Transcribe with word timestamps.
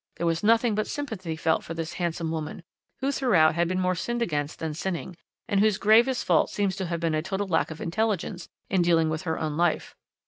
There 0.15 0.25
was 0.25 0.41
nothing 0.41 0.73
but 0.73 0.87
sympathy 0.87 1.35
felt 1.35 1.63
for 1.63 1.75
this 1.75 1.93
handsome 1.93 2.31
woman, 2.31 2.63
who 3.01 3.11
throughout 3.11 3.53
had 3.53 3.67
been 3.67 3.79
more 3.79 3.93
sinned 3.93 4.23
against 4.23 4.57
than 4.57 4.73
sinning, 4.73 5.15
and 5.47 5.59
whose 5.59 5.77
gravest 5.77 6.25
fault 6.25 6.49
seems 6.49 6.75
to 6.77 6.87
have 6.87 6.99
been 6.99 7.13
a 7.13 7.21
total 7.21 7.45
lack 7.47 7.69
of 7.69 7.79
intelligence 7.79 8.49
in 8.67 8.81
dealing 8.81 9.11
with 9.11 9.21
her 9.21 9.37
own 9.37 9.57
life. 9.57 9.95